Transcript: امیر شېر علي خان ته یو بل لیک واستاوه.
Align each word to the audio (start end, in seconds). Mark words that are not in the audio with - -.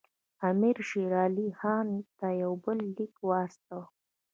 امیر 0.49 0.77
شېر 0.89 1.11
علي 1.23 1.47
خان 1.59 1.87
ته 2.17 2.27
یو 2.41 2.51
بل 2.63 2.79
لیک 2.95 3.15
واستاوه. 3.29 3.85